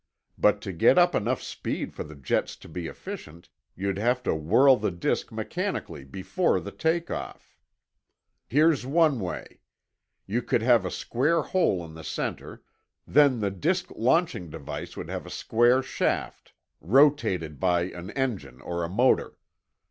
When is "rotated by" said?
16.79-17.81